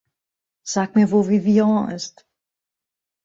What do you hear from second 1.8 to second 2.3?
ist.